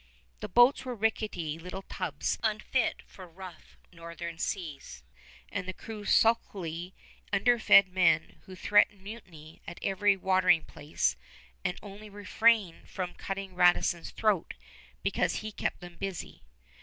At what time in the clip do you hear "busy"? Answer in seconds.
15.97-16.41